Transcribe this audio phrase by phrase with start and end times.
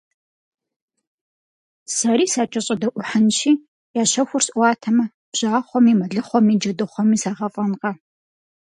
[1.95, 3.51] Сэри сакӀэщӀэдэӀухьынщи,
[4.01, 7.91] я щэхур сӀуатэмэ, бжьахъуэми, мэлыхъуэми, джэдыхъуэми сагъэфӀэнкъэ!